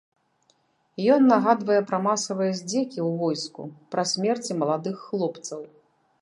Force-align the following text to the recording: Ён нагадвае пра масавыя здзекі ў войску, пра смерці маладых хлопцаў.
Ён 1.15 1.21
нагадвае 1.33 1.77
пра 1.91 1.99
масавыя 2.07 2.55
здзекі 2.61 2.99
ў 3.07 3.11
войску, 3.21 3.61
пра 3.93 4.03
смерці 4.15 4.59
маладых 4.63 4.95
хлопцаў. 5.13 5.59